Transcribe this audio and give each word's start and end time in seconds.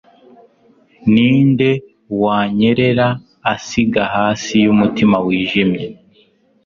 Ninde 1.11 1.69
wanyerera 2.23 3.07
asiga 3.53 4.03
hasi 4.15 4.53
yumutima 4.65 5.17
wijimye 5.25 5.85